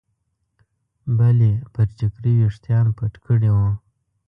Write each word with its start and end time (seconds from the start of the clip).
بلې 1.17 1.53
پر 1.73 1.87
ټیکري 1.97 2.33
ویښتان 2.39 2.85
پټ 2.97 3.13
کړي 3.25 3.49
وو. 3.55 3.69